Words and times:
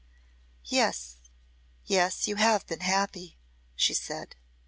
"Yes 0.65 1.17
yes; 1.85 2.27
you 2.27 2.37
have 2.37 2.65
been 2.65 2.79
happy," 2.79 3.37
she 3.75 3.93
said. 3.93 4.35